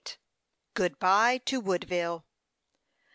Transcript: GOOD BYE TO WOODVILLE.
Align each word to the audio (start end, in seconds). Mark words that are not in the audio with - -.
GOOD 0.73 0.97
BYE 0.97 1.37
TO 1.45 1.59
WOODVILLE. 1.59 2.25